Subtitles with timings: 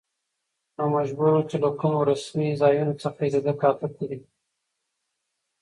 [0.75, 4.19] نو مجبور و، چې له کومو رسمي ځايونو څخه يې ليده کاته کړي.